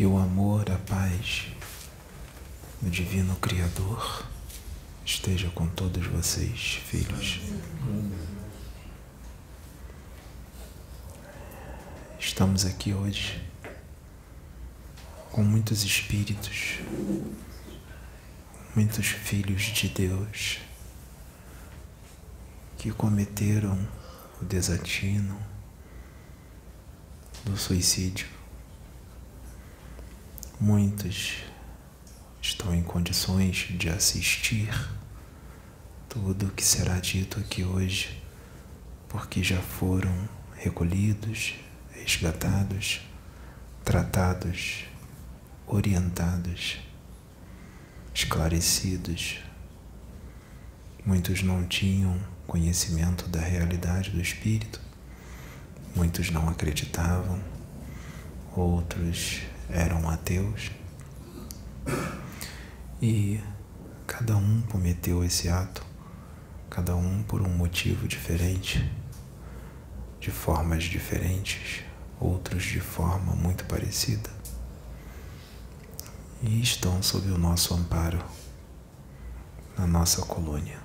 [0.00, 1.48] Que o amor, a paz
[2.80, 4.26] do Divino Criador
[5.04, 7.38] esteja com todos vocês, filhos.
[12.18, 13.46] Estamos aqui hoje
[15.30, 16.78] com muitos espíritos,
[18.74, 20.60] muitos filhos de Deus
[22.78, 23.78] que cometeram
[24.40, 25.38] o desatino
[27.44, 28.39] do suicídio.
[30.62, 31.38] Muitos
[32.42, 34.68] estão em condições de assistir
[36.06, 38.22] tudo o que será dito aqui hoje,
[39.08, 41.54] porque já foram recolhidos,
[41.92, 43.00] resgatados,
[43.82, 44.84] tratados,
[45.66, 46.78] orientados,
[48.12, 49.38] esclarecidos.
[51.06, 54.78] Muitos não tinham conhecimento da realidade do espírito,
[55.96, 57.42] muitos não acreditavam,
[58.54, 59.40] outros
[59.72, 60.70] eram ateus.
[63.00, 63.40] E
[64.06, 65.84] cada um cometeu esse ato,
[66.68, 68.90] cada um por um motivo diferente,
[70.18, 71.82] de formas diferentes,
[72.18, 74.30] outros de forma muito parecida.
[76.42, 78.22] E estão sob o nosso amparo
[79.76, 80.78] na nossa colônia.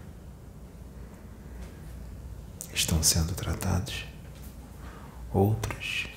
[2.74, 4.06] Estão sendo tratados.
[5.34, 6.15] Outros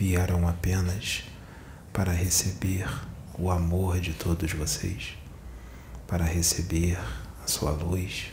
[0.00, 1.24] vieram apenas
[1.92, 2.88] para receber
[3.38, 5.18] o amor de todos vocês,
[6.06, 6.98] para receber
[7.44, 8.32] a sua luz,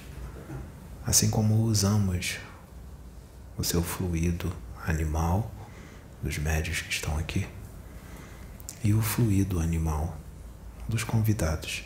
[1.05, 2.37] assim como usamos
[3.57, 5.51] o seu fluido animal
[6.23, 7.45] dos médios que estão aqui
[8.81, 10.17] e o fluido animal
[10.87, 11.83] dos convidados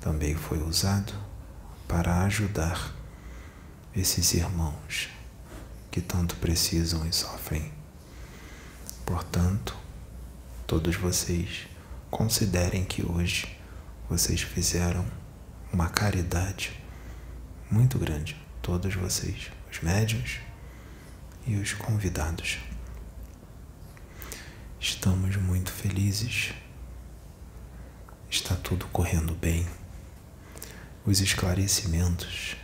[0.00, 1.12] também foi usado
[1.86, 2.94] para ajudar
[3.94, 5.10] esses irmãos
[5.90, 7.77] que tanto precisam e sofrem.
[9.08, 9.74] Portanto,
[10.66, 11.66] todos vocês
[12.10, 13.58] considerem que hoje
[14.06, 15.02] vocês fizeram
[15.72, 16.78] uma caridade
[17.70, 20.40] muito grande, todos vocês, os médios
[21.46, 22.58] e os convidados.
[24.78, 26.52] Estamos muito felizes.
[28.28, 29.66] Está tudo correndo bem.
[31.06, 32.58] Os esclarecimentos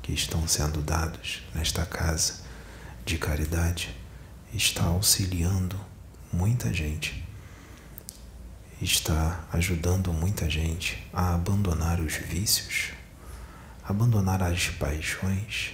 [0.00, 2.40] que estão sendo dados nesta casa
[3.04, 3.94] de caridade
[4.52, 5.80] está auxiliando
[6.30, 7.26] muita gente,
[8.80, 12.92] está ajudando muita gente a abandonar os vícios,
[13.82, 15.72] abandonar as paixões,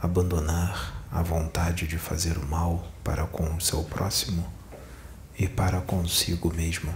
[0.00, 4.46] abandonar a vontade de fazer o mal para com o seu próximo
[5.38, 6.94] e para consigo mesmo.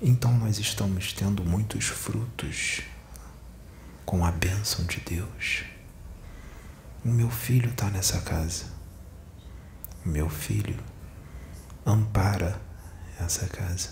[0.00, 2.82] Então nós estamos tendo muitos frutos
[4.04, 5.64] com a bênção de Deus.
[7.04, 8.75] O meu filho está nessa casa.
[10.06, 10.78] Meu filho
[11.84, 12.62] ampara
[13.18, 13.90] essa casa.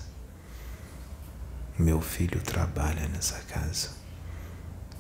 [1.77, 3.91] Meu filho trabalha nessa casa.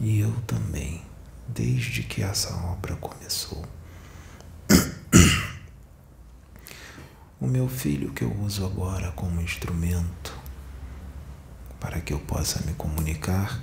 [0.01, 1.07] E eu também,
[1.47, 3.65] desde que essa obra começou.
[7.41, 10.37] O meu filho que eu uso agora como instrumento
[11.79, 13.61] para que eu possa me comunicar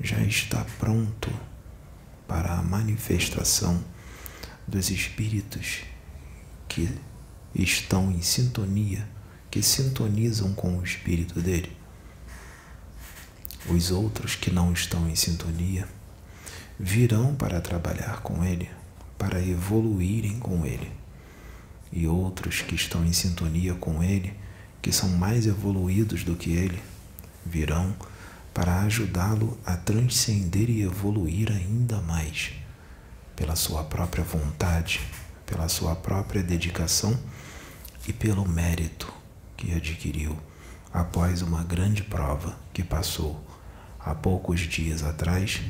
[0.00, 1.30] já está pronto
[2.26, 3.82] para a manifestação
[4.66, 5.84] dos espíritos
[6.72, 6.88] que
[7.54, 9.06] estão em sintonia,
[9.50, 11.76] que sintonizam com o espírito dele.
[13.68, 15.86] Os outros que não estão em sintonia
[16.80, 18.70] virão para trabalhar com ele,
[19.18, 20.90] para evoluírem com ele.
[21.92, 24.32] E outros que estão em sintonia com ele,
[24.80, 26.82] que são mais evoluídos do que ele,
[27.44, 27.94] virão
[28.54, 32.52] para ajudá-lo a transcender e evoluir ainda mais,
[33.36, 35.00] pela sua própria vontade,
[35.52, 37.14] pela sua própria dedicação
[38.08, 39.12] e pelo mérito
[39.54, 40.34] que adquiriu
[40.90, 43.38] após uma grande prova que passou
[44.00, 45.60] há poucos dias atrás,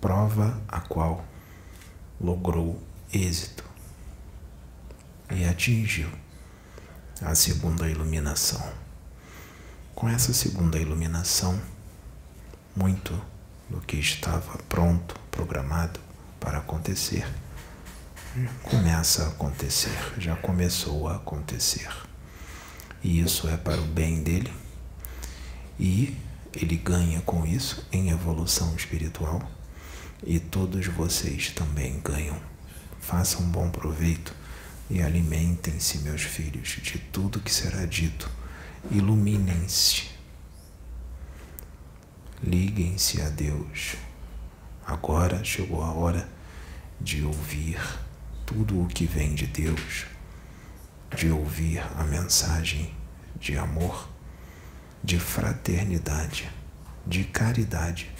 [0.00, 1.24] prova a qual
[2.20, 2.80] logrou
[3.12, 3.64] êxito
[5.28, 6.08] e atingiu
[7.20, 8.62] a segunda iluminação.
[9.92, 11.60] Com essa segunda iluminação,
[12.76, 13.20] muito
[13.68, 15.98] do que estava pronto, programado
[16.38, 17.26] para acontecer,
[18.62, 21.88] começa a acontecer, já começou a acontecer.
[23.02, 24.52] E isso é para o bem dele,
[25.78, 26.16] e
[26.54, 29.42] ele ganha com isso em evolução espiritual,
[30.24, 32.38] e todos vocês também ganham.
[33.00, 34.34] Façam bom proveito
[34.90, 38.30] e alimentem-se, meus filhos, de tudo que será dito.
[38.90, 40.10] Iluminem-se
[42.42, 43.96] Liguem-se a Deus.
[44.86, 46.26] Agora chegou a hora
[46.98, 47.78] de ouvir
[48.50, 50.06] tudo o que vem de Deus,
[51.16, 52.92] de ouvir a mensagem
[53.38, 54.08] de amor,
[55.04, 56.50] de fraternidade,
[57.06, 58.10] de caridade,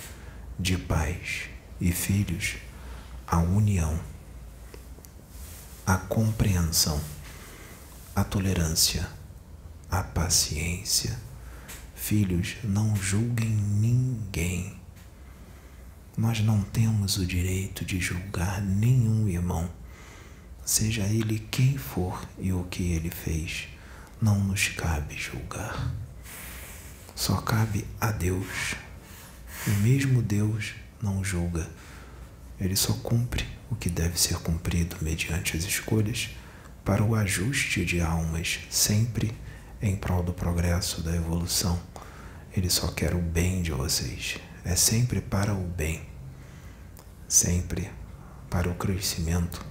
[0.57, 1.49] de paz
[1.81, 2.59] e filhos,
[3.27, 3.99] a união,
[5.85, 7.01] a compreensão,
[8.15, 9.09] a tolerância,
[9.91, 11.19] a paciência.
[11.97, 14.79] Filhos, não julguem ninguém.
[16.17, 19.69] Nós não temos o direito de julgar nenhum irmão,
[20.71, 23.67] seja ele quem for e o que ele fez.
[24.23, 25.93] Não nos cabe julgar.
[27.13, 28.77] Só cabe a Deus.
[29.67, 31.69] E mesmo Deus não julga.
[32.61, 36.31] Ele só cumpre o que deve ser cumprido mediante as escolhas
[36.85, 39.35] para o ajuste de almas, sempre
[39.83, 41.83] em prol do progresso, da evolução.
[42.57, 44.37] Ele só quer o bem de vocês.
[44.65, 46.07] É sempre para o bem,
[47.27, 47.91] sempre
[48.49, 49.69] para o crescimento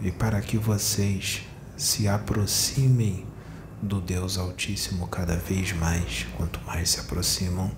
[0.00, 1.42] e para que vocês
[1.76, 3.26] se aproximem
[3.82, 7.70] do Deus Altíssimo cada vez mais, quanto mais se aproximam,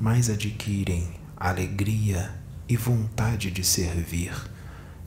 [0.00, 2.34] mais adquirem alegria
[2.68, 4.32] e vontade de servir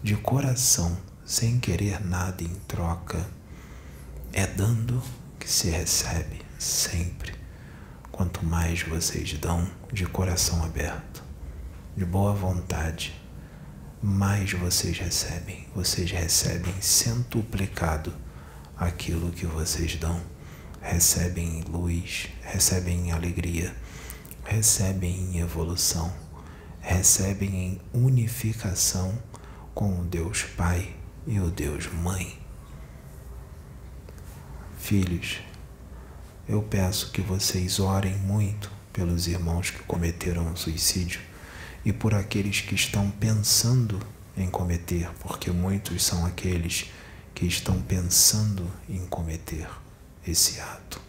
[0.06, 3.26] de coração, sem querer nada em troca.
[4.32, 5.02] É dando
[5.40, 7.34] que se recebe sempre.
[8.12, 11.24] Quanto mais vocês dão de coração aberto,
[11.98, 13.20] de boa vontade,
[14.02, 15.68] mais vocês recebem.
[15.74, 18.14] Vocês recebem centuplicado
[18.78, 20.22] aquilo que vocês dão.
[20.82, 23.76] Recebem luz, recebem alegria,
[24.44, 26.14] recebem evolução,
[26.80, 29.18] recebem em unificação
[29.74, 30.96] com o Deus Pai
[31.26, 32.40] e o Deus Mãe.
[34.78, 35.40] Filhos,
[36.48, 41.20] eu peço que vocês orem muito pelos irmãos que cometeram suicídio
[41.86, 44.00] e por aqueles que estão pensando
[44.36, 46.92] em cometer, porque muitos são aqueles
[47.34, 49.70] que estão pensando em cometer
[50.28, 51.00] esse ato.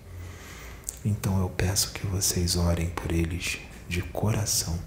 [1.05, 3.59] Então eu peço que vocês orem por eles
[3.89, 4.79] de coração,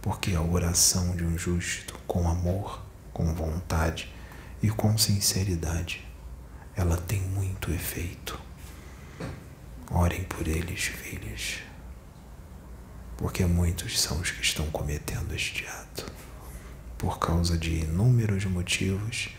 [0.00, 2.82] porque a oração de um justo, com amor,
[3.12, 4.10] com vontade
[4.62, 6.06] e com sinceridade,
[6.74, 8.40] ela tem muito efeito.
[9.90, 11.58] Orem por eles, filhos,
[13.16, 16.10] porque muitos são os que estão cometendo este ato,
[16.98, 19.30] por causa de inúmeros motivos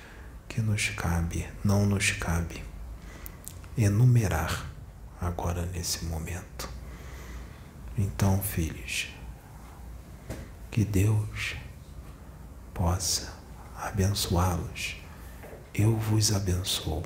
[0.48, 2.64] que nos cabe, não nos cabe
[3.78, 4.66] enumerar
[5.22, 6.70] agora nesse momento.
[7.98, 9.08] Então, filhos,
[10.72, 11.56] que Deus
[12.74, 13.34] possa
[13.76, 14.98] abençoá-los.
[15.74, 17.04] Eu vos abençoo.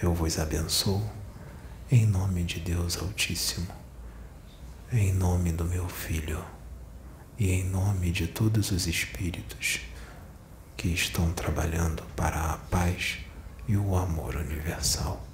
[0.00, 1.02] Eu vos abençoo
[1.90, 3.66] em nome de Deus Altíssimo,
[4.92, 6.44] em nome do meu Filho
[7.38, 9.80] e em nome de todos os espíritos
[10.76, 13.18] que estão trabalhando para a paz
[13.68, 15.24] e o amor universal.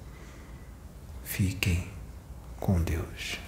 [1.23, 1.89] Fiquem
[2.59, 3.39] com Deus.